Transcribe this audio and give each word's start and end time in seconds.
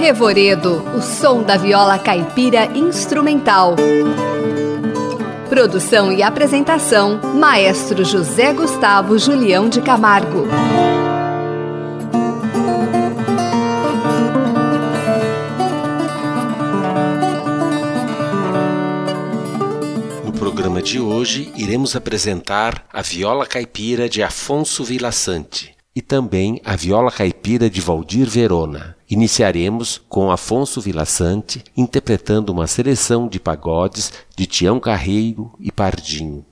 Revoredo, 0.00 0.82
o 0.96 1.02
som 1.02 1.42
da 1.42 1.58
viola 1.58 1.98
caipira 1.98 2.64
instrumental. 2.74 3.76
Produção 5.50 6.10
e 6.10 6.22
apresentação: 6.22 7.20
Maestro 7.34 8.02
José 8.02 8.50
Gustavo 8.54 9.18
Julião 9.18 9.68
de 9.68 9.82
Camargo. 9.82 10.46
No 20.24 20.32
programa 20.32 20.80
de 20.80 20.98
hoje, 20.98 21.52
iremos 21.54 21.94
apresentar 21.94 22.86
a 22.90 23.02
viola 23.02 23.44
caipira 23.44 24.08
de 24.08 24.22
Afonso 24.22 24.82
Vilaçante 24.82 25.76
e 25.94 26.00
também 26.00 26.58
a 26.64 26.74
viola 26.74 27.12
caipira 27.12 27.68
de 27.68 27.82
Valdir 27.82 28.26
Verona. 28.26 28.98
Iniciaremos 29.10 30.00
com 30.08 30.30
Afonso 30.30 30.80
Vilaçante 30.80 31.64
interpretando 31.76 32.52
uma 32.52 32.68
seleção 32.68 33.26
de 33.26 33.40
pagodes 33.40 34.12
de 34.36 34.46
Tião 34.46 34.78
Carreiro 34.78 35.50
e 35.58 35.72
Pardinho. 35.72 36.46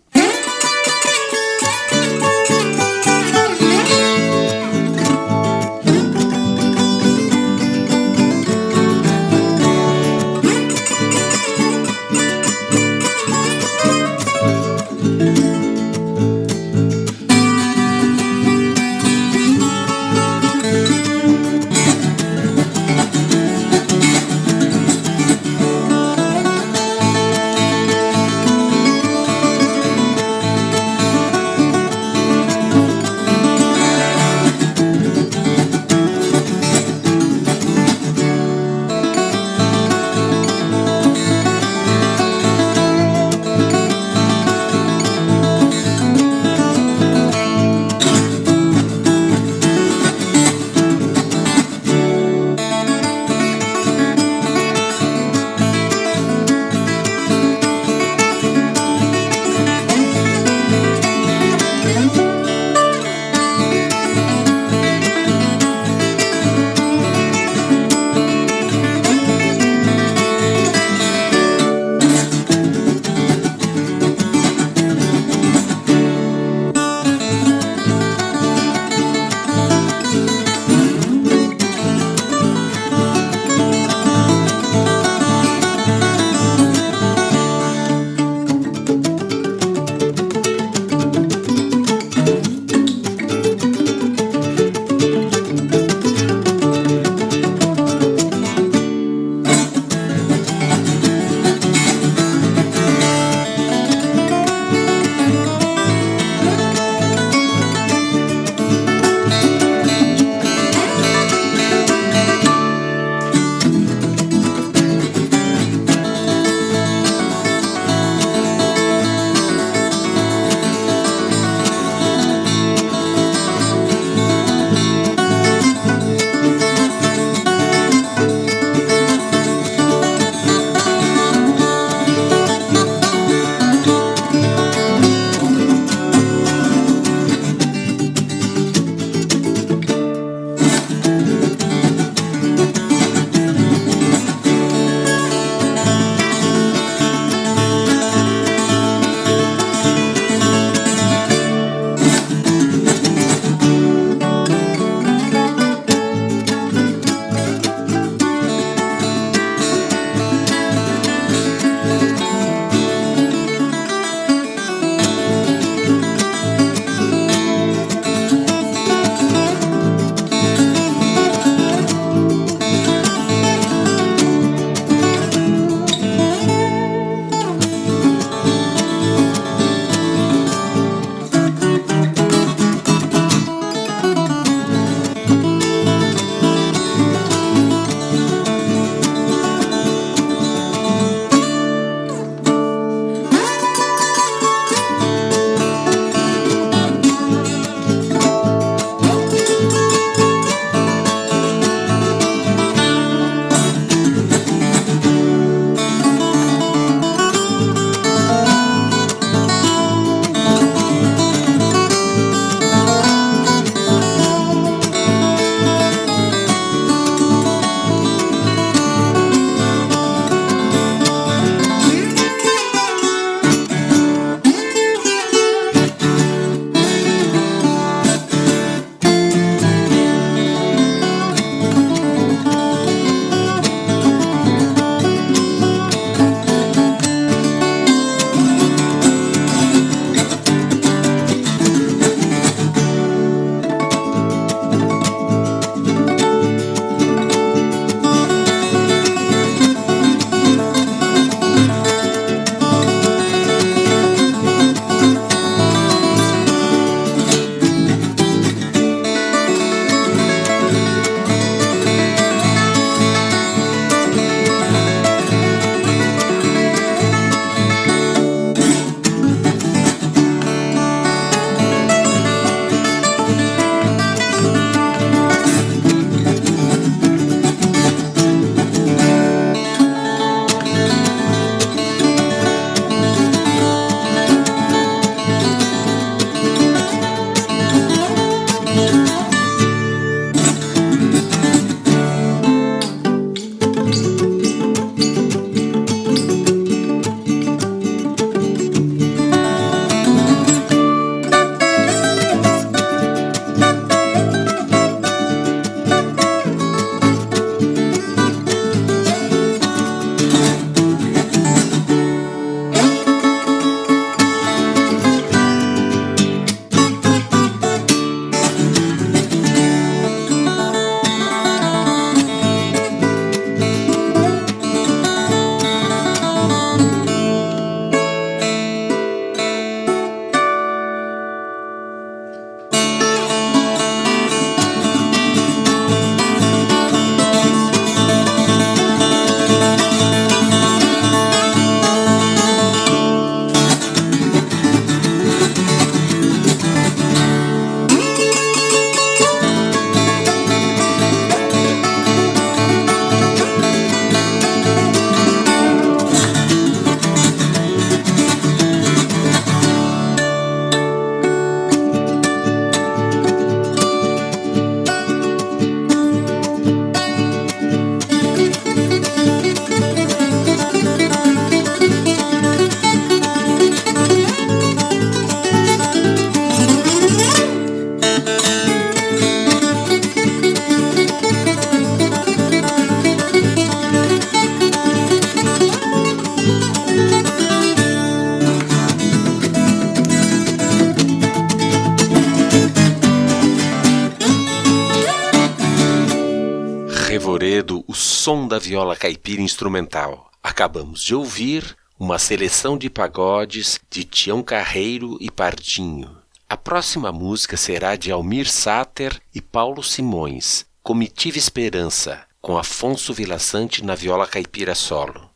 Som 398.29 398.47
da 398.47 398.59
viola 398.59 398.95
caipira 398.95 399.41
instrumental. 399.41 400.31
Acabamos 400.43 401.03
de 401.03 401.15
ouvir 401.15 401.75
uma 401.99 402.19
seleção 402.19 402.77
de 402.77 402.91
pagodes 402.91 403.81
de 403.89 404.05
Tião 404.05 404.43
Carreiro 404.43 405.17
e 405.19 405.31
Pardinho. 405.31 406.15
A 406.47 406.55
próxima 406.55 407.11
música 407.11 407.57
será 407.57 407.97
de 407.97 408.13
Almir 408.13 408.47
Sater 408.47 409.19
e 409.35 409.41
Paulo 409.41 409.83
Simões, 409.83 410.67
Comitiva 410.83 411.39
Esperança, 411.39 412.23
com 412.39 412.59
Afonso 412.59 413.15
Vilaçante 413.15 413.83
na 413.83 413.95
viola 413.95 414.27
caipira 414.27 414.75
solo. 414.75 415.28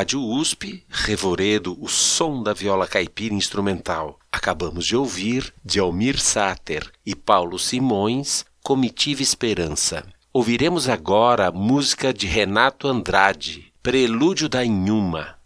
Rádio 0.00 0.24
USP, 0.24 0.82
Revoredo, 0.88 1.76
o 1.78 1.86
som 1.86 2.42
da 2.42 2.54
viola 2.54 2.86
caipira 2.86 3.34
instrumental. 3.34 4.18
Acabamos 4.32 4.86
de 4.86 4.96
ouvir 4.96 5.52
de 5.62 5.78
Almir 5.78 6.18
Sater 6.18 6.90
e 7.04 7.14
Paulo 7.14 7.58
Simões, 7.58 8.46
Comitiva 8.64 9.20
Esperança. 9.20 10.02
Ouviremos 10.32 10.88
agora 10.88 11.52
música 11.52 12.14
de 12.14 12.26
Renato 12.26 12.88
Andrade, 12.88 13.70
Prelúdio 13.82 14.48
da 14.48 14.64
Inhuma. 14.64 15.38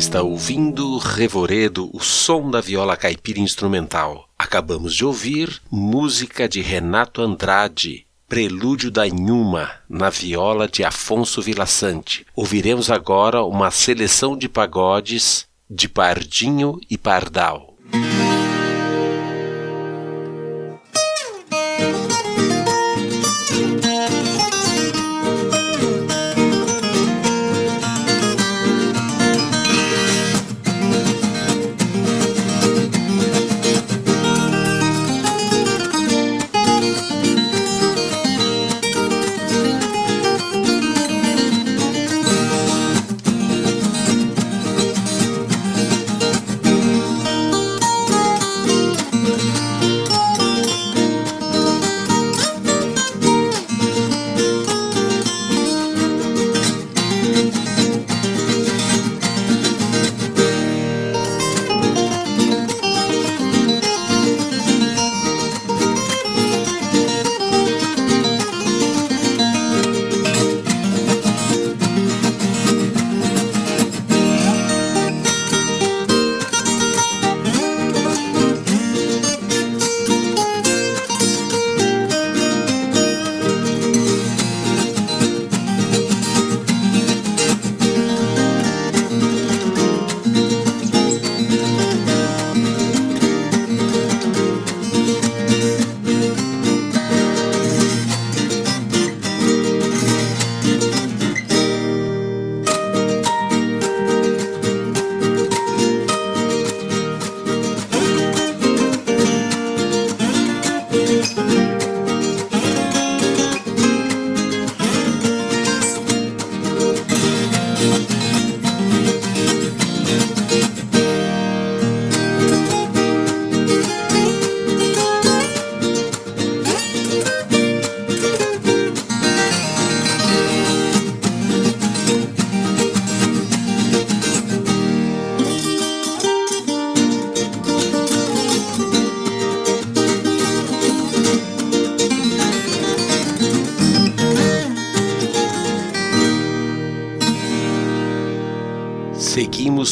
Está 0.00 0.22
ouvindo 0.22 0.96
Revoredo, 0.96 1.90
o 1.92 2.00
som 2.00 2.50
da 2.50 2.62
viola 2.62 2.96
caipira 2.96 3.38
instrumental. 3.38 4.30
Acabamos 4.38 4.94
de 4.94 5.04
ouvir 5.04 5.60
música 5.70 6.48
de 6.48 6.62
Renato 6.62 7.20
Andrade, 7.20 8.06
Prelúdio 8.26 8.90
da 8.90 9.06
Inhuma, 9.06 9.70
na 9.86 10.08
viola 10.08 10.66
de 10.66 10.82
Afonso 10.82 11.42
Vilaçante. 11.42 12.24
Ouviremos 12.34 12.90
agora 12.90 13.44
uma 13.44 13.70
seleção 13.70 14.38
de 14.38 14.48
pagodes 14.48 15.46
de 15.68 15.86
Pardinho 15.86 16.80
e 16.88 16.96
Pardal. 16.96 17.69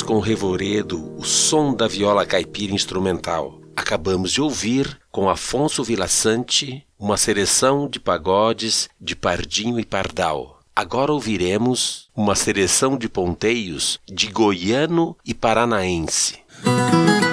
Com 0.09 0.21
Revoredo, 0.21 1.15
o 1.19 1.23
som 1.23 1.75
da 1.75 1.87
viola 1.87 2.25
caipira 2.25 2.73
instrumental. 2.73 3.61
Acabamos 3.77 4.33
de 4.33 4.41
ouvir, 4.41 4.99
com 5.13 5.29
Afonso 5.29 5.85
Vilaçante, 5.85 6.83
uma 6.99 7.19
seleção 7.19 7.87
de 7.87 8.01
pagodes 8.01 8.89
de 8.99 9.15
Pardinho 9.15 9.79
e 9.79 9.85
Pardal. 9.85 10.61
Agora 10.75 11.13
ouviremos 11.13 12.09
uma 12.17 12.35
seleção 12.35 12.97
de 12.97 13.07
ponteios 13.07 14.01
de 14.11 14.29
goiano 14.29 15.15
e 15.27 15.35
paranaense. 15.35 16.39
Revoredo, 16.65 17.28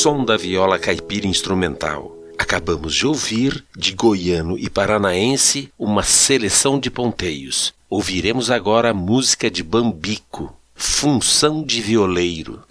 som 0.00 0.24
da 0.24 0.34
viola 0.34 0.78
caipira 0.78 1.26
instrumental. 1.26 2.16
Acabamos 2.38 2.94
de 2.94 3.06
ouvir, 3.06 3.62
de 3.76 3.92
goiano 3.92 4.58
e 4.58 4.70
paranaense, 4.70 5.70
uma 5.78 6.02
seleção 6.02 6.80
de 6.80 6.90
ponteios. 6.90 7.74
Ouviremos 7.86 8.50
agora 8.50 8.92
a 8.92 8.94
música 8.94 9.50
de 9.50 9.62
Bambico, 9.62 10.56
Função 10.74 11.62
de 11.62 11.82
Violeiro. 11.82 12.62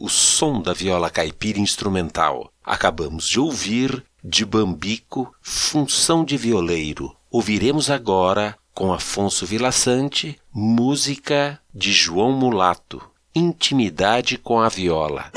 O 0.00 0.08
som 0.08 0.62
da 0.62 0.72
viola 0.72 1.10
caipira 1.10 1.58
instrumental. 1.58 2.52
Acabamos 2.64 3.28
de 3.28 3.40
ouvir, 3.40 4.04
de 4.22 4.44
Bambico, 4.44 5.34
Função 5.42 6.24
de 6.24 6.36
Violeiro. 6.36 7.16
Ouviremos 7.28 7.90
agora, 7.90 8.56
com 8.72 8.92
Afonso 8.92 9.44
Vilaçante, 9.44 10.38
música 10.54 11.58
de 11.74 11.92
João 11.92 12.30
Mulato, 12.30 13.02
Intimidade 13.34 14.38
com 14.38 14.60
a 14.60 14.68
Viola. 14.68 15.32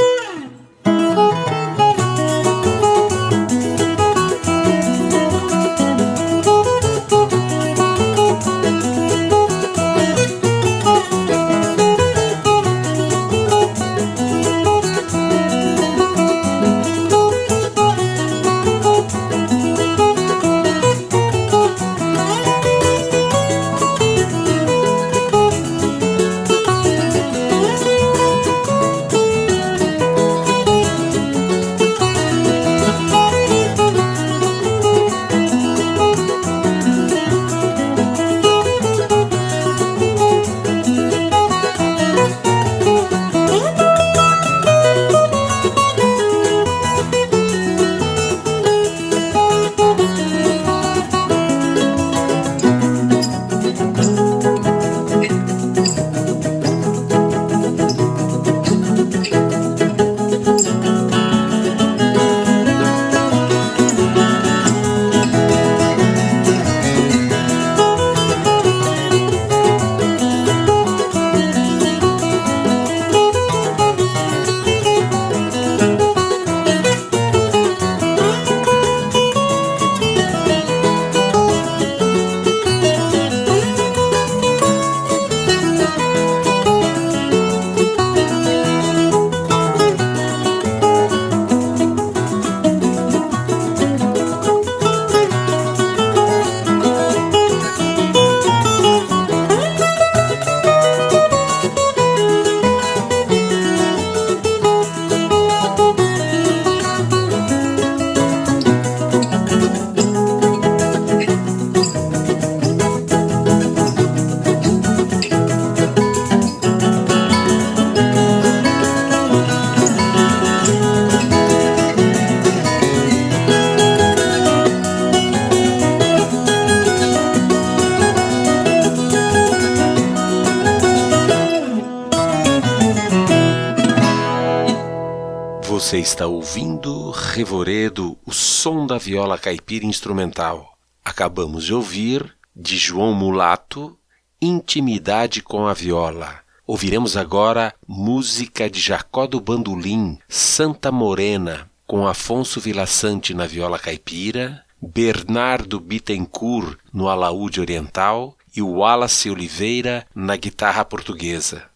Ouvindo 137.40 137.46
Revoredo, 137.46 138.18
o 138.26 138.34
som 138.34 138.86
da 138.86 138.98
viola 138.98 139.38
caipira 139.38 139.86
instrumental. 139.86 140.78
Acabamos 141.04 141.66
de 141.66 141.74
ouvir, 141.74 142.36
de 142.56 142.78
João 142.78 143.14
Mulato, 143.14 143.98
Intimidade 144.42 145.42
com 145.42 145.66
a 145.68 145.74
Viola. 145.74 146.40
Ouviremos 146.68 147.16
agora 147.16 147.74
música 147.88 148.70
de 148.70 148.80
Jacó 148.80 149.26
do 149.26 149.40
Bandolim, 149.40 150.20
Santa 150.28 150.92
Morena, 150.92 151.70
com 151.88 152.08
Afonso 152.08 152.60
Vilaçante 152.60 153.34
na 153.34 153.46
viola 153.46 153.80
caipira, 153.80 154.64
Bernardo 154.82 155.80
Bittencourt 155.80 156.78
no 156.94 157.10
alaúde 157.10 157.60
oriental 157.60 158.38
e 158.56 158.62
Wallace 158.62 159.30
Oliveira 159.30 160.06
na 160.14 160.36
guitarra 160.36 160.86
portuguesa. 160.86 161.69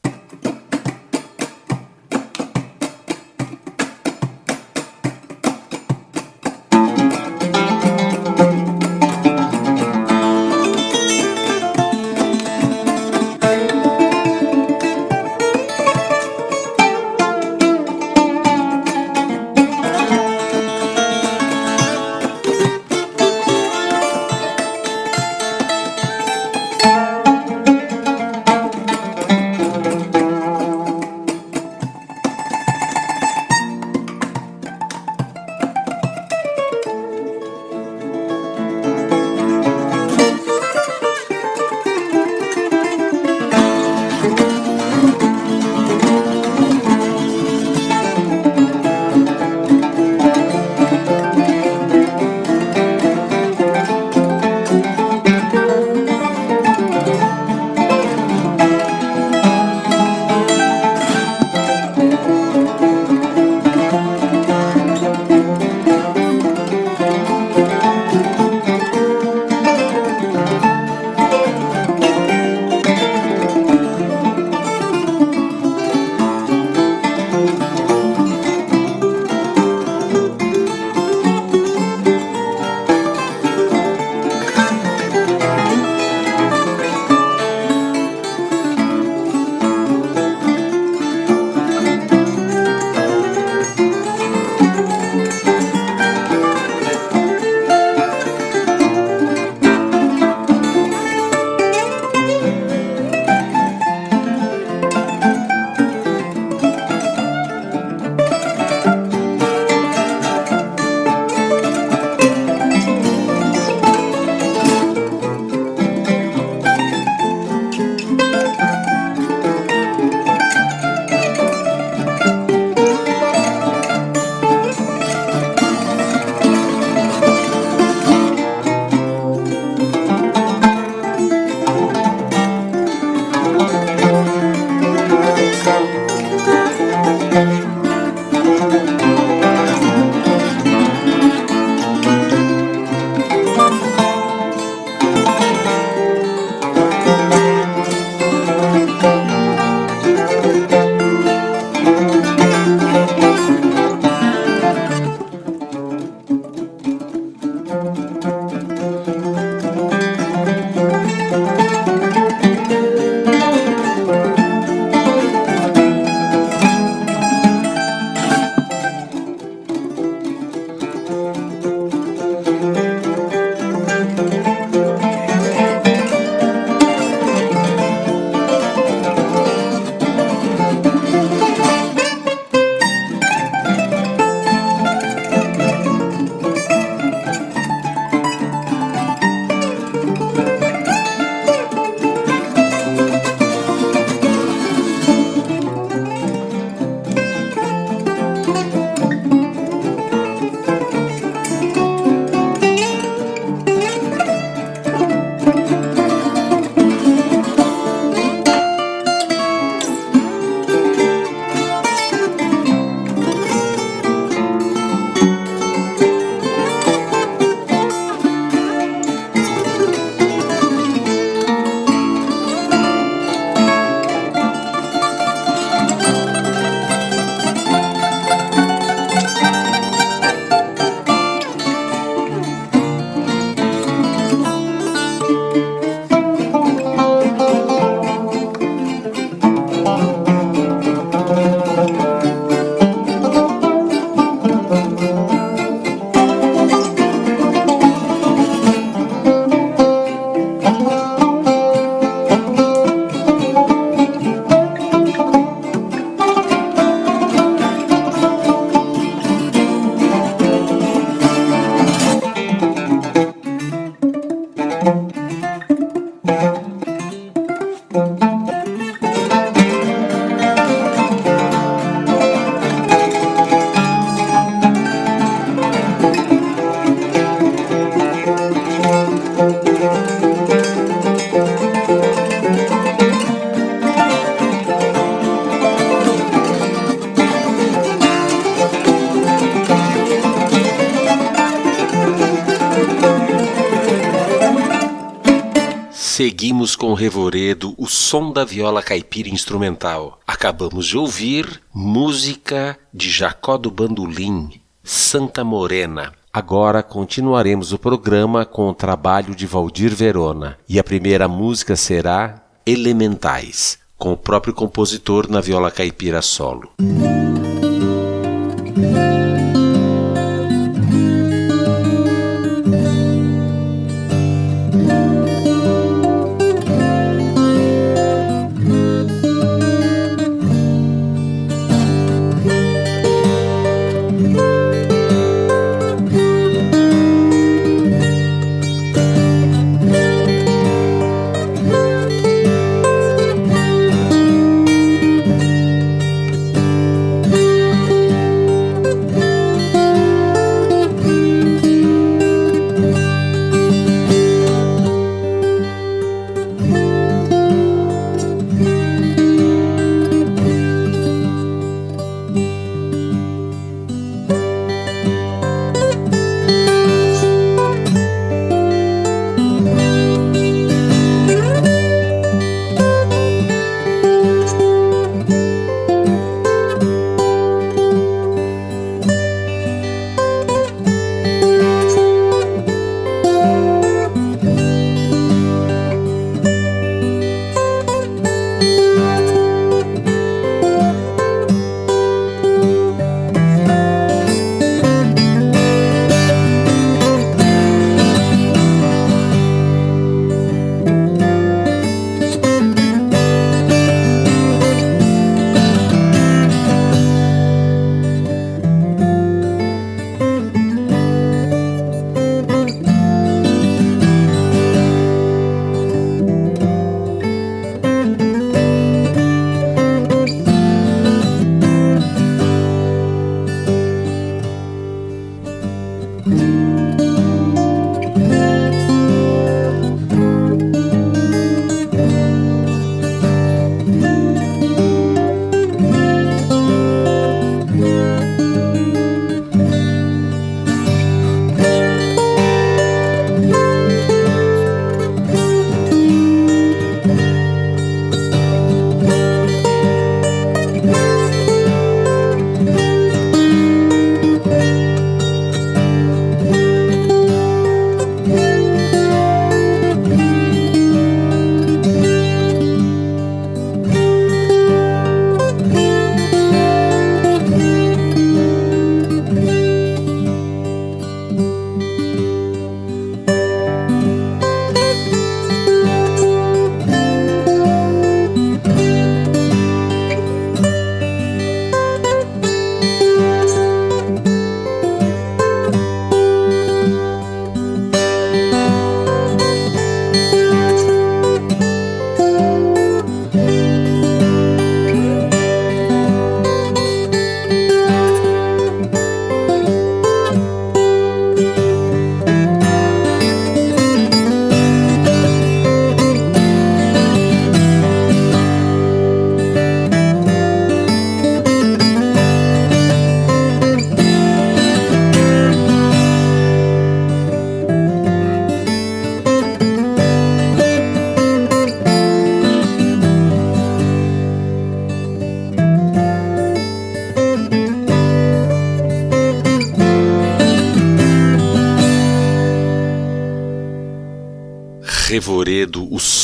Revoredo 297.03 297.75
O 297.77 297.85
Som 297.85 298.31
da 298.31 298.45
Viola 298.45 298.81
Caipira 298.81 299.27
Instrumental. 299.27 300.21
Acabamos 300.25 300.87
de 300.87 300.97
ouvir 300.97 301.61
música 301.73 302.79
de 302.93 303.09
Jacó 303.09 303.57
do 303.57 303.69
Bandolim, 303.69 304.61
Santa 304.81 305.43
Morena. 305.43 306.13
Agora 306.31 306.81
continuaremos 306.81 307.73
o 307.73 307.77
programa 307.77 308.45
com 308.45 308.69
o 308.69 308.73
trabalho 308.73 309.35
de 309.35 309.45
Valdir 309.45 309.93
Verona 309.93 310.57
e 310.67 310.79
a 310.79 310.83
primeira 310.83 311.27
música 311.27 311.75
será 311.75 312.41
Elementais, 312.65 313.79
com 313.97 314.13
o 314.13 314.17
próprio 314.17 314.53
compositor 314.53 315.29
na 315.29 315.41
viola 315.41 315.69
caipira 315.69 316.21
solo. 316.21 316.71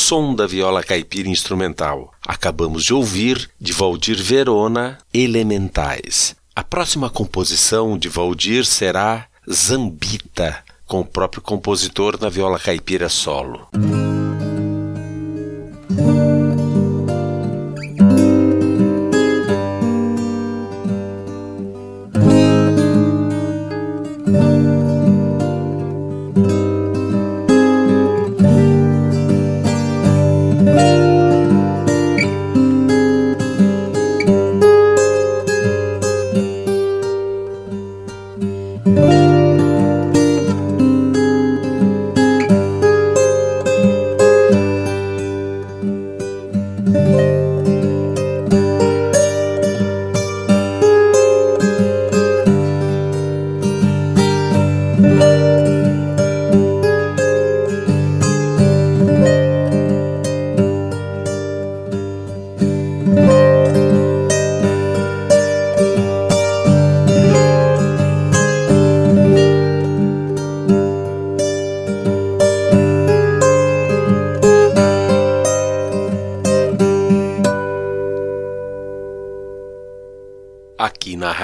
Som 0.09 0.33
da 0.33 0.47
viola 0.47 0.81
caipira 0.81 1.29
instrumental. 1.29 2.11
Acabamos 2.25 2.83
de 2.83 2.95
ouvir, 2.95 3.47
de 3.61 3.71
Valdir 3.71 4.17
Verona, 4.17 4.97
Elementais. 5.13 6.35
A 6.55 6.63
próxima 6.63 7.11
composição 7.11 7.95
de 7.95 8.09
Valdir 8.09 8.65
será 8.65 9.27
Zambita, 9.47 10.63
com 10.87 11.01
o 11.01 11.05
próprio 11.05 11.43
compositor 11.43 12.17
na 12.19 12.27
viola 12.27 12.57
caipira 12.57 13.07
solo. 13.07 13.67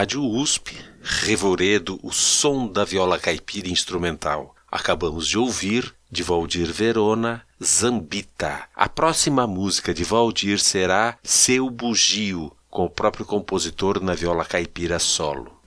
Rádio 0.06 0.24
USP, 0.24 0.78
Revoredo, 1.02 2.00
o 2.04 2.12
som 2.12 2.68
da 2.68 2.86
viola 2.86 3.18
caipira 3.18 3.68
instrumental. 3.70 4.54
Acabamos 4.72 5.28
de 5.28 5.36
ouvir, 5.36 5.96
de 6.12 6.22
Valdir 6.22 6.72
Verona, 6.72 7.42
Zambita. 7.64 8.66
A 8.76 8.88
próxima 8.88 9.48
música 9.48 9.96
de 9.96 10.04
Valdir 10.04 10.60
será 10.60 11.18
Seu 11.24 11.72
Bugio, 11.72 12.52
com 12.70 12.86
o 12.86 12.90
próprio 12.90 13.26
compositor 13.26 14.00
na 14.00 14.14
viola 14.14 14.46
caipira 14.46 15.00
solo. 15.00 15.60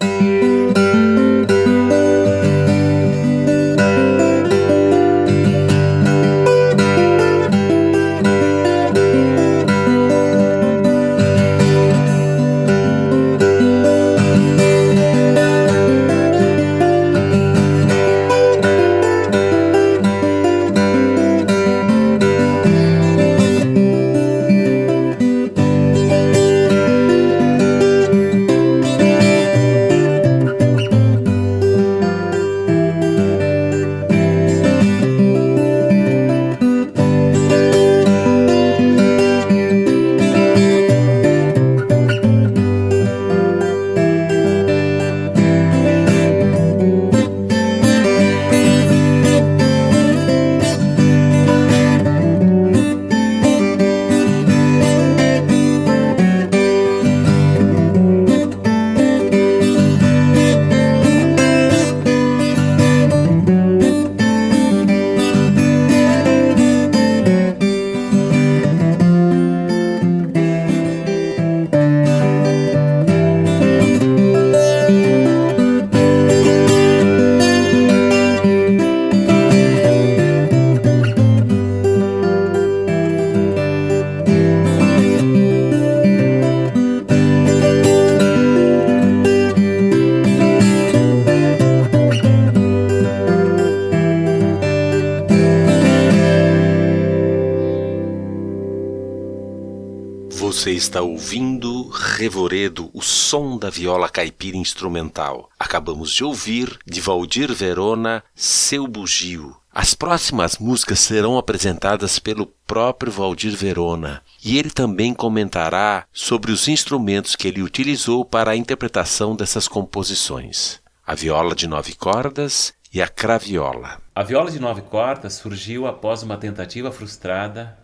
Está 100.78 101.02
ouvindo 101.02 101.88
Revoredo, 101.88 102.90
o 102.94 103.02
som 103.02 103.58
da 103.58 103.68
viola 103.68 104.08
caipira 104.08 104.56
instrumental. 104.56 105.50
Acabamos 105.58 106.12
de 106.12 106.24
ouvir, 106.24 106.78
de 106.86 107.00
Valdir 107.00 107.52
Verona, 107.52 108.22
Seu 108.34 108.86
Bugio. 108.86 109.56
As 109.74 109.94
próximas 109.94 110.58
músicas 110.58 111.00
serão 111.00 111.36
apresentadas 111.36 112.18
pelo 112.18 112.46
próprio 112.66 113.12
Valdir 113.12 113.56
Verona 113.56 114.22
e 114.42 114.58
ele 114.58 114.70
também 114.70 115.12
comentará 115.12 116.06
sobre 116.12 116.50
os 116.50 116.66
instrumentos 116.68 117.36
que 117.36 117.48
ele 117.48 117.62
utilizou 117.62 118.24
para 118.24 118.52
a 118.52 118.56
interpretação 118.56 119.36
dessas 119.36 119.68
composições: 119.68 120.80
a 121.06 121.14
viola 121.14 121.54
de 121.54 121.66
nove 121.66 121.94
cordas 121.94 122.72
e 122.92 123.02
a 123.02 123.08
craviola. 123.08 124.00
A 124.14 124.22
viola 124.22 124.50
de 124.50 124.58
nove 124.58 124.82
cordas 124.82 125.34
surgiu 125.34 125.86
após 125.86 126.22
uma 126.22 126.36
tentativa 126.36 126.90
frustrada 126.90 127.77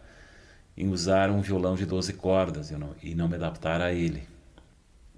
em 0.77 0.89
usar 0.89 1.31
um 1.31 1.41
violão 1.41 1.75
de 1.75 1.87
12 1.87 2.13
cordas 2.15 2.71
não, 2.71 2.91
e 3.03 3.15
não 3.15 3.29
me 3.29 3.37
adaptar 3.37 3.81
a 3.81 3.93
ele. 3.93 4.27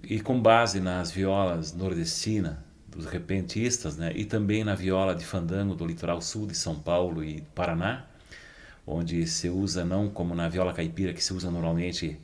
E 0.03 0.19
com 0.19 0.39
base 0.39 0.79
nas 0.79 1.11
violas 1.11 1.73
nordestinas 1.73 2.55
dos 2.87 3.05
repentistas, 3.05 3.97
né, 3.97 4.11
e 4.15 4.25
também 4.25 4.63
na 4.63 4.75
viola 4.75 5.13
de 5.13 5.25
fandango 5.25 5.75
do 5.75 5.85
litoral 5.85 6.21
sul 6.21 6.47
de 6.47 6.55
São 6.55 6.79
Paulo 6.79 7.23
e 7.23 7.41
Paraná, 7.53 8.05
onde 8.85 9.25
se 9.27 9.49
usa 9.49 9.83
não 9.83 10.09
como 10.09 10.33
na 10.33 10.47
viola 10.47 10.73
caipira 10.73 11.13
que 11.13 11.23
se 11.23 11.33
usa 11.33 11.51
normalmente 11.51 12.19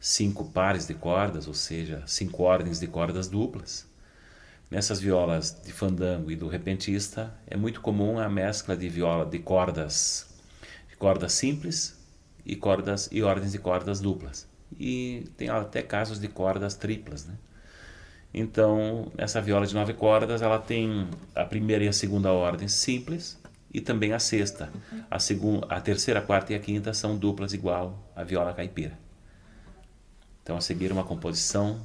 cinco 0.00 0.44
pares 0.46 0.86
de 0.86 0.94
cordas, 0.94 1.46
ou 1.46 1.54
seja, 1.54 2.02
cinco 2.06 2.42
ordens 2.42 2.80
de 2.80 2.86
cordas 2.86 3.28
duplas. 3.28 3.86
Nessas 4.70 5.00
violas 5.00 5.56
de 5.64 5.72
fandango 5.72 6.30
e 6.30 6.36
do 6.36 6.46
repentista 6.46 7.32
é 7.46 7.56
muito 7.56 7.80
comum 7.80 8.18
a 8.18 8.28
mescla 8.28 8.76
de 8.76 8.88
viola 8.88 9.24
de 9.24 9.38
cordas 9.38 10.26
de 10.90 10.96
cordas 10.96 11.32
simples 11.32 11.97
e 12.48 12.56
cordas 12.56 13.10
e 13.12 13.22
ordens 13.22 13.52
de 13.52 13.58
cordas 13.58 14.00
duplas. 14.00 14.48
E 14.80 15.24
tem 15.36 15.50
até 15.50 15.82
casos 15.82 16.18
de 16.18 16.28
cordas 16.28 16.74
triplas, 16.74 17.26
né? 17.26 17.34
Então, 18.32 19.10
essa 19.16 19.40
viola 19.40 19.66
de 19.66 19.74
nove 19.74 19.92
cordas, 19.94 20.42
ela 20.42 20.58
tem 20.58 21.08
a 21.34 21.44
primeira 21.44 21.84
e 21.84 21.88
a 21.88 21.92
segunda 21.92 22.32
ordem 22.32 22.68
simples 22.68 23.38
e 23.72 23.80
também 23.80 24.12
a 24.12 24.18
sexta. 24.18 24.70
A 25.10 25.18
segunda, 25.18 25.66
a 25.68 25.80
terceira, 25.80 26.20
a 26.20 26.22
quarta 26.22 26.52
e 26.52 26.56
a 26.56 26.58
quinta 26.58 26.92
são 26.92 27.16
duplas 27.16 27.52
igual 27.52 28.10
à 28.16 28.24
viola 28.24 28.52
caipira. 28.52 28.98
Então, 30.42 30.56
a 30.56 30.60
seguir 30.60 30.90
uma 30.92 31.04
composição, 31.04 31.80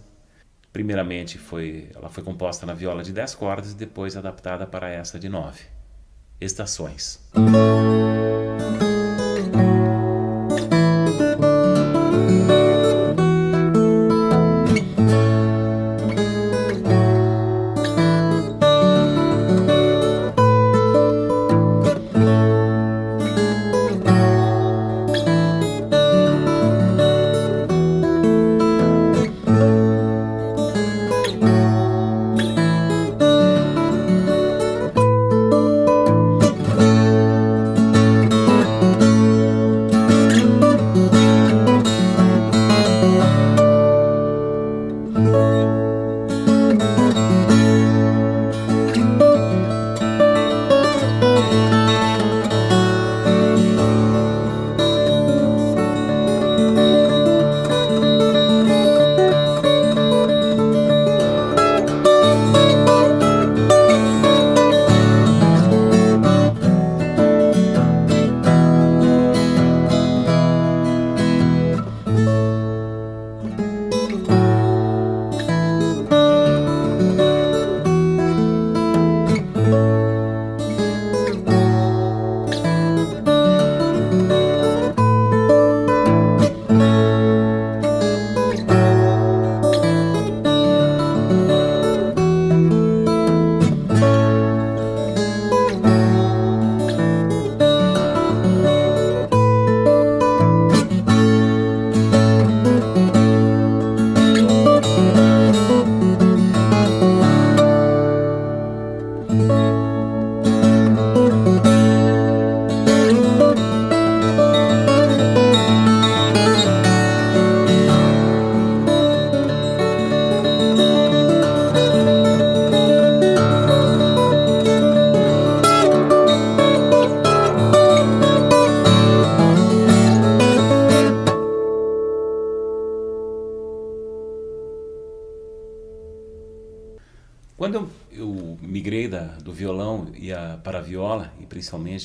primeiramente 0.72 1.38
foi, 1.38 1.89
ela 1.93 2.09
foi 2.09 2.24
composta 2.24 2.66
na 2.66 2.74
viola 2.74 3.03
de 3.03 3.11
dez 3.11 3.36
cordas 3.36 3.72
e 3.72 3.76
depois 3.76 4.16
adaptada 4.16 4.66
para 4.66 4.89
essa 4.89 5.20
de 5.20 5.30
nove. 5.30 5.61
Estações. 6.39 7.22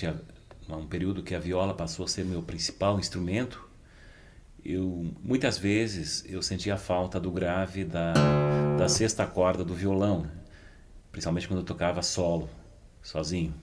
A, 0.06 0.76
um 0.76 0.86
período 0.86 1.22
que 1.22 1.34
a 1.34 1.38
viola 1.38 1.74
passou 1.74 2.04
a 2.04 2.08
ser 2.08 2.24
meu 2.24 2.42
principal 2.42 2.98
instrumento, 2.98 3.68
eu 4.64 5.12
muitas 5.22 5.56
vezes 5.56 6.24
eu 6.28 6.42
sentia 6.42 6.76
falta 6.76 7.18
do 7.18 7.30
grave 7.30 7.84
da, 7.84 8.12
da 8.76 8.88
sexta 8.88 9.26
corda 9.26 9.64
do 9.64 9.74
violão, 9.74 10.26
principalmente 11.10 11.48
quando 11.48 11.60
eu 11.60 11.64
tocava 11.64 12.02
solo, 12.02 12.48
sozinho. 13.02 13.54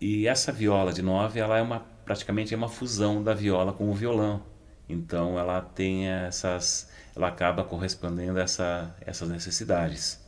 E 0.00 0.28
essa 0.28 0.52
viola 0.52 0.92
de 0.92 1.02
nove, 1.02 1.40
ela 1.40 1.58
é 1.58 1.62
uma 1.62 1.80
praticamente 2.04 2.54
é 2.54 2.56
uma 2.56 2.68
fusão 2.68 3.22
da 3.22 3.34
viola 3.34 3.72
com 3.72 3.90
o 3.90 3.94
violão. 3.94 4.42
Então 4.88 5.38
ela 5.38 5.60
tem 5.60 6.06
essas, 6.08 6.88
ela 7.14 7.28
acaba 7.28 7.64
correspondendo 7.64 8.38
a 8.38 8.42
essa, 8.42 8.94
essas 9.00 9.28
necessidades. 9.28 10.24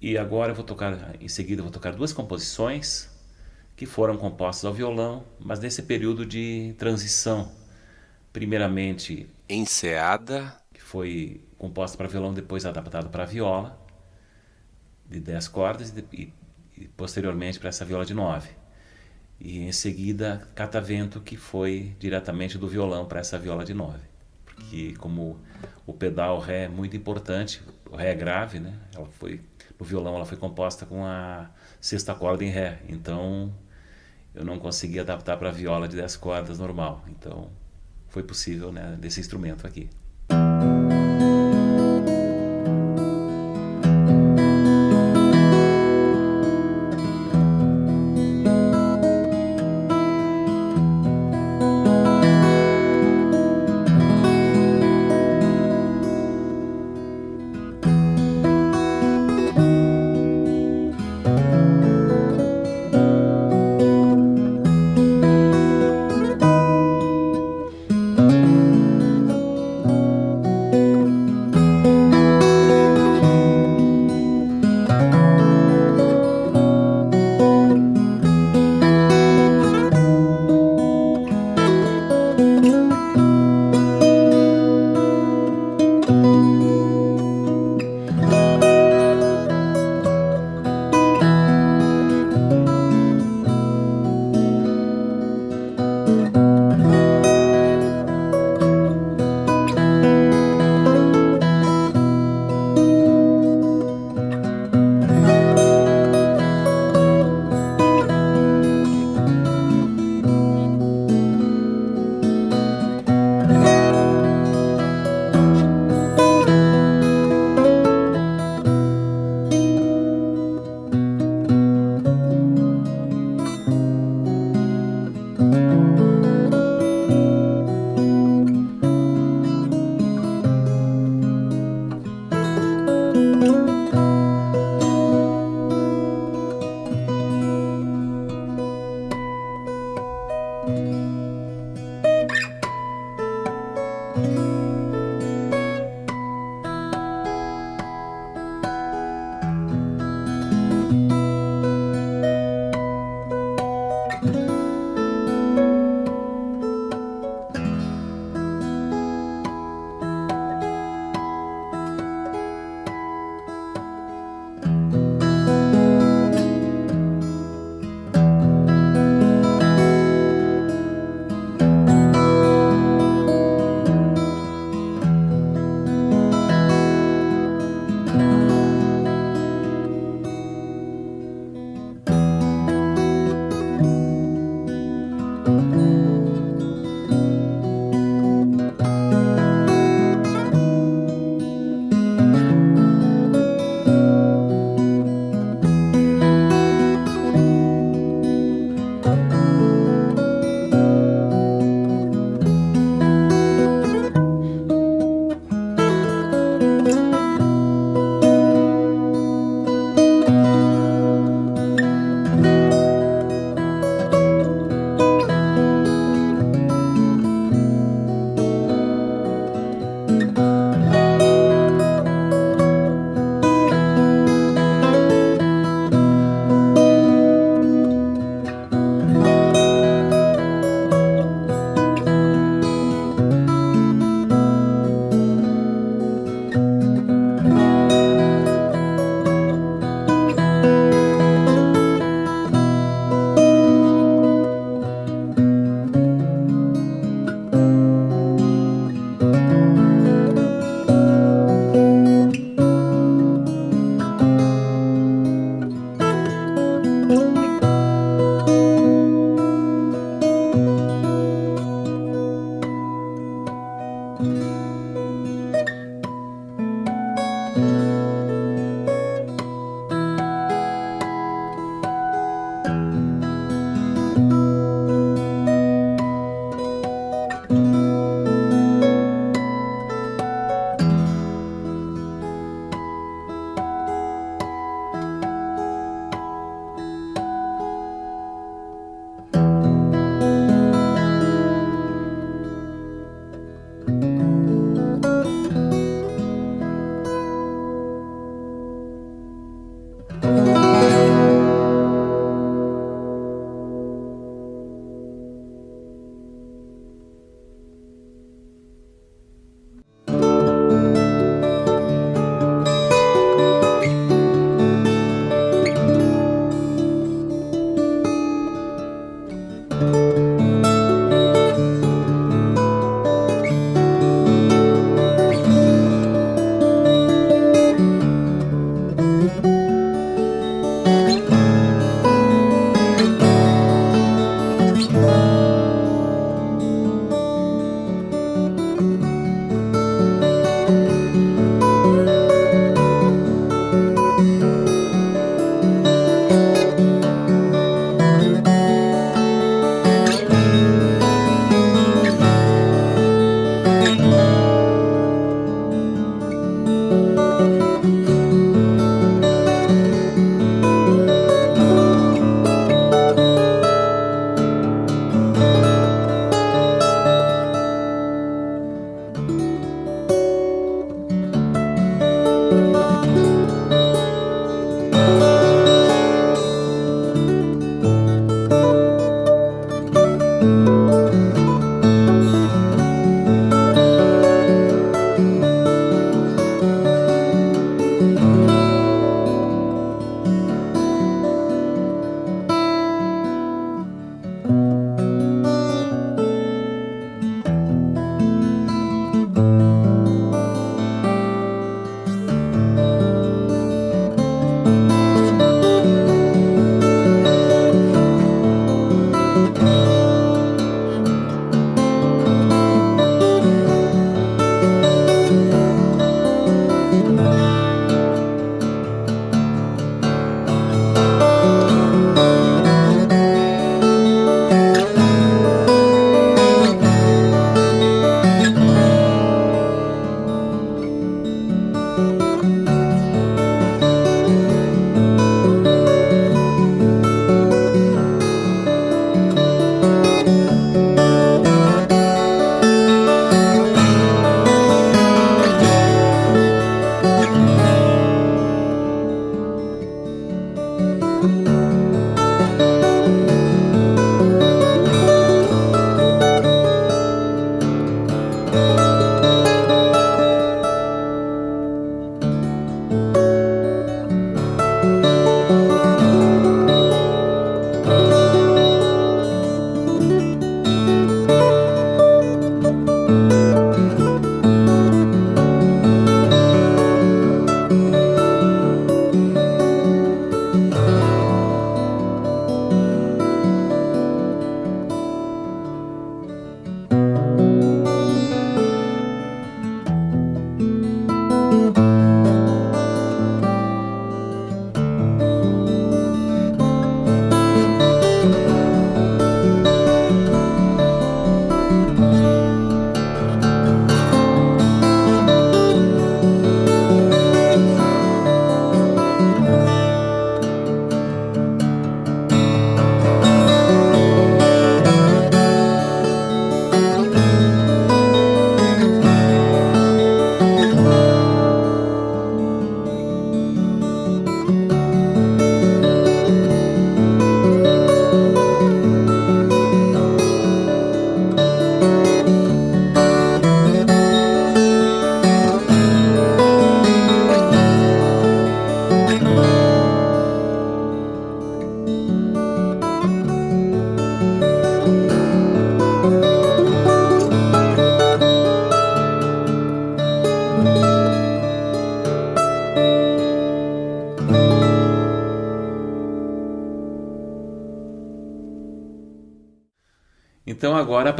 E 0.00 0.16
agora 0.16 0.52
eu 0.52 0.54
vou 0.54 0.64
tocar, 0.64 1.16
em 1.20 1.28
seguida 1.28 1.60
eu 1.60 1.64
vou 1.64 1.72
tocar 1.72 1.92
duas 1.92 2.12
composições 2.12 3.08
que 3.76 3.86
foram 3.86 4.16
compostas 4.16 4.64
ao 4.64 4.72
violão, 4.72 5.24
mas 5.38 5.58
nesse 5.60 5.82
período 5.82 6.24
de 6.24 6.74
transição. 6.78 7.50
Primeiramente, 8.32 9.28
Enseada, 9.48 10.56
que 10.72 10.80
foi 10.80 11.40
composta 11.58 11.96
para 11.96 12.08
violão, 12.08 12.32
depois 12.32 12.64
adaptada 12.64 13.08
para 13.08 13.24
viola, 13.24 13.78
de 15.08 15.20
10 15.20 15.48
cordas, 15.48 15.94
e, 16.12 16.32
e 16.76 16.88
posteriormente 16.88 17.58
para 17.58 17.68
essa 17.68 17.84
viola 17.84 18.04
de 18.04 18.14
9. 18.14 18.48
E 19.40 19.60
em 19.60 19.72
seguida, 19.72 20.48
Catavento, 20.54 21.20
que 21.20 21.36
foi 21.36 21.94
diretamente 21.98 22.56
do 22.56 22.68
violão 22.68 23.06
para 23.06 23.20
essa 23.20 23.38
viola 23.38 23.64
de 23.64 23.74
9. 23.74 23.98
Porque, 24.44 24.94
como 24.94 25.38
o 25.86 25.92
pedal 25.92 26.38
Ré 26.38 26.64
é 26.64 26.68
muito 26.68 26.96
importante, 26.96 27.60
o 27.90 27.96
Ré 27.96 28.12
é 28.12 28.14
grave, 28.14 28.58
né? 28.60 28.74
Ela 28.94 29.06
foi, 29.06 29.40
no 29.78 29.84
violão 29.84 30.14
ela 30.14 30.24
foi 30.24 30.38
composta 30.38 30.86
com 30.86 31.04
a 31.04 31.50
sexta 31.80 32.14
corda 32.14 32.44
em 32.44 32.48
Ré. 32.48 32.80
Então, 32.88 33.52
eu 34.34 34.44
não 34.44 34.58
consegui 34.58 34.98
adaptar 34.98 35.36
para 35.36 35.48
a 35.48 35.52
viola 35.52 35.86
de 35.86 35.96
10 35.96 36.16
cordas 36.16 36.58
normal. 36.58 37.04
Então, 37.08 37.50
foi 38.08 38.22
possível 38.22 38.72
né, 38.72 38.96
desse 39.00 39.20
instrumento 39.20 39.66
aqui. 39.66 39.88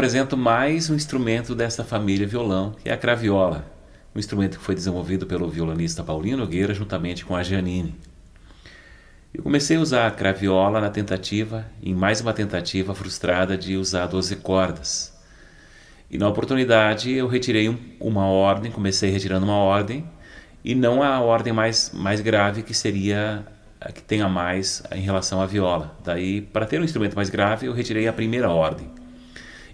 Apresento 0.05 0.37
mais 0.37 0.91
um 0.91 0.95
instrumento 0.95 1.55
dessa 1.55 1.83
família 1.83 2.27
violão, 2.27 2.73
que 2.73 2.91
é 2.91 2.93
a 2.93 2.97
craviola, 2.97 3.65
um 4.15 4.19
instrumento 4.19 4.59
que 4.59 4.63
foi 4.63 4.75
desenvolvido 4.75 5.25
pelo 5.25 5.49
violonista 5.49 6.05
Paulino 6.05 6.37
Nogueira 6.37 6.75
juntamente 6.75 7.25
com 7.25 7.35
a 7.35 7.43
Giannini. 7.43 7.95
Eu 9.33 9.43
comecei 9.43 9.79
a 9.79 9.81
usar 9.81 10.07
a 10.07 10.11
craviola 10.11 10.79
na 10.79 10.91
tentativa, 10.91 11.65
em 11.83 11.95
mais 11.95 12.21
uma 12.21 12.35
tentativa 12.35 12.95
frustrada 12.95 13.57
de 13.57 13.79
usar 13.79 14.07
12 14.07 14.37
cordas. 14.37 15.19
E 16.11 16.19
na 16.19 16.29
oportunidade 16.29 17.11
eu 17.11 17.27
retirei 17.27 17.71
um, 17.71 17.79
uma 17.99 18.27
ordem, 18.27 18.71
comecei 18.71 19.09
retirando 19.09 19.47
uma 19.47 19.57
ordem, 19.57 20.07
e 20.63 20.75
não 20.75 21.03
a 21.03 21.19
ordem 21.21 21.51
mais, 21.55 21.93
mais 21.95 22.21
grave 22.21 22.63
que 22.63 22.75
seria 22.75 23.47
a 23.81 23.91
que 23.91 24.03
tenha 24.03 24.29
mais 24.29 24.83
em 24.93 25.01
relação 25.01 25.41
à 25.41 25.47
viola. 25.47 25.97
Daí, 26.05 26.43
para 26.43 26.67
ter 26.67 26.79
um 26.79 26.85
instrumento 26.85 27.17
mais 27.17 27.31
grave, 27.31 27.69
eu 27.69 27.73
retirei 27.73 28.07
a 28.07 28.13
primeira 28.13 28.51
ordem 28.51 29.03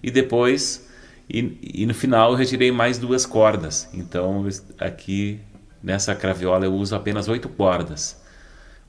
e 0.02 0.10
depois 0.10 0.88
e, 1.28 1.82
e 1.82 1.86
no 1.86 1.94
final 1.94 2.32
eu 2.32 2.36
retirei 2.36 2.72
mais 2.72 2.98
duas 2.98 3.24
cordas. 3.24 3.88
Então 3.94 4.46
aqui 4.78 5.40
nessa 5.82 6.14
craviola 6.14 6.64
eu 6.64 6.74
uso 6.74 6.94
apenas 6.94 7.28
oito 7.28 7.48
cordas, 7.48 8.20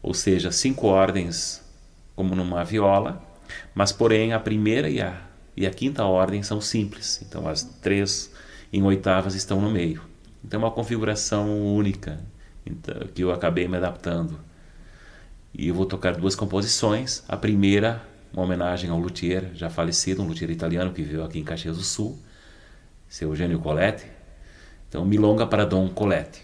ou 0.02 0.14
seja, 0.14 0.52
cinco 0.52 0.88
ordens 0.88 1.64
como 2.16 2.36
numa 2.36 2.64
viola, 2.64 3.22
mas 3.74 3.92
porém 3.92 4.34
a 4.34 4.40
primeira 4.40 4.90
e 4.90 5.02
a, 5.02 5.22
e 5.56 5.66
a 5.66 5.72
quinta 5.72 6.04
ordem 6.04 6.42
são 6.42 6.60
simples. 6.60 7.22
Então 7.22 7.48
as 7.48 7.64
três 7.64 8.32
em 8.74 8.82
oitavas 8.84 9.36
estão 9.36 9.62
no 9.62 9.70
meio. 9.70 10.02
Então 10.44 10.60
é 10.60 10.64
uma 10.64 10.72
configuração 10.72 11.76
única 11.76 12.20
então, 12.66 12.96
que 13.14 13.24
eu 13.24 13.32
acabei 13.32 13.68
me 13.68 13.78
adaptando. 13.78 14.40
E 15.54 15.68
eu 15.68 15.76
vou 15.76 15.86
tocar 15.86 16.16
duas 16.16 16.36
composições. 16.36 17.24
A 17.28 17.36
primeira 17.36 18.02
uma 18.34 18.44
homenagem 18.44 18.90
ao 18.90 18.98
luthier 18.98 19.52
já 19.54 19.70
falecido, 19.70 20.22
um 20.22 20.28
luthier 20.28 20.50
italiano 20.50 20.92
que 20.92 21.02
viveu 21.02 21.24
aqui 21.24 21.40
em 21.40 21.44
Caxias 21.44 21.78
do 21.78 21.84
Sul, 21.84 22.18
seu 23.08 23.30
Eugênio 23.30 23.60
Coletti. 23.60 24.06
Então, 24.88 25.06
Milonga 25.06 25.46
para 25.46 25.66
Dom 25.66 25.90
Coletti. 25.90 26.44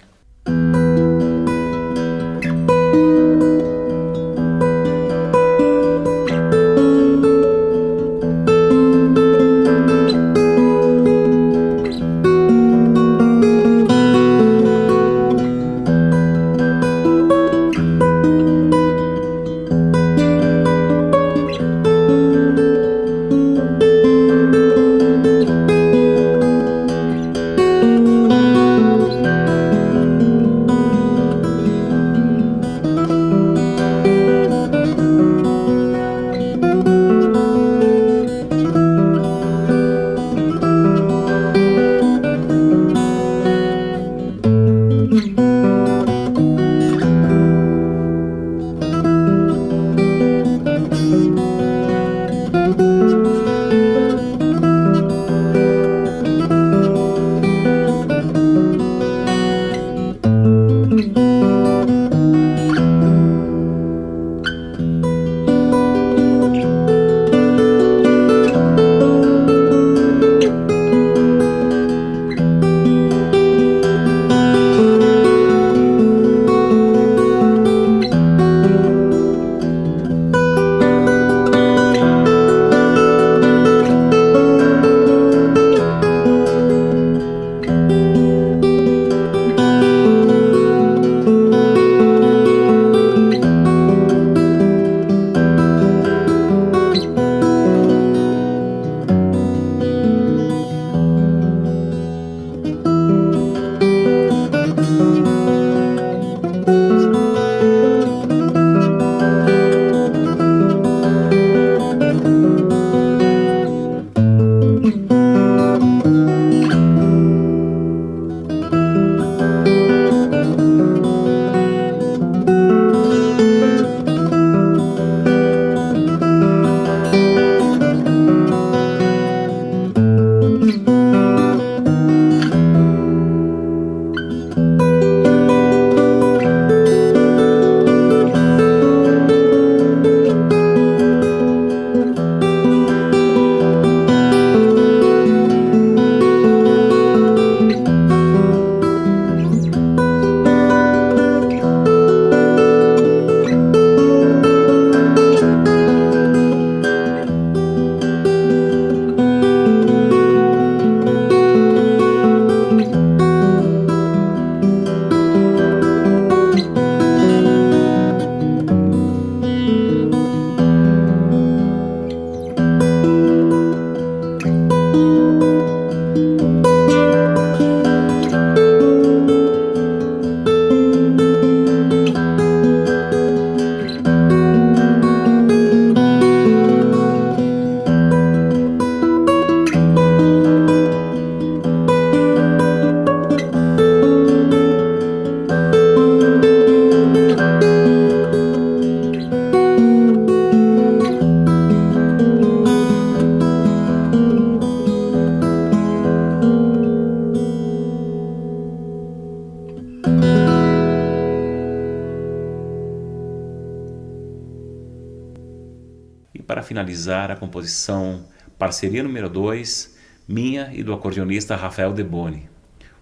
Composição 217.47 218.25
Parceria 218.59 219.01
número 219.01 219.29
2, 219.29 219.97
minha 220.27 220.69
e 220.73 220.83
do 220.83 220.93
acordeonista 220.93 221.55
Rafael 221.55 221.93
Deboni. 221.93 222.49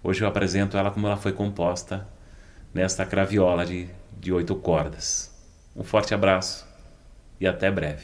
Hoje 0.03 0.23
eu 0.23 0.27
apresento 0.27 0.77
ela 0.77 0.91
como 0.91 1.07
ela 1.07 1.17
foi 1.17 1.31
composta 1.31 2.07
nesta 2.71 3.05
craviola 3.05 3.65
de, 3.65 3.87
de 4.19 4.31
oito 4.31 4.55
cordas. 4.55 5.33
Um 5.75 5.83
forte 5.83 6.13
abraço 6.13 6.67
e 7.39 7.47
até 7.47 7.71
breve. 7.71 8.03